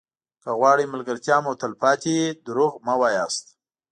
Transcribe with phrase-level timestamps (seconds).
[0.41, 3.45] که غواړئ ملګرتیا مو تلپاتې وي دروغ مه وایاست.